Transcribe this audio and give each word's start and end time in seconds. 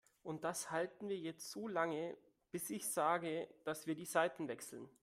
Und 0.23 0.43
das 0.43 0.71
halten 0.71 1.09
wir 1.09 1.17
jetzt 1.17 1.49
so 1.51 1.67
lange, 1.67 2.17
bis 2.51 2.69
ich 2.69 2.87
sage, 2.87 3.47
dass 3.63 3.87
wir 3.87 3.95
die 3.95 4.05
Seiten 4.05 4.47
wechseln. 4.47 4.89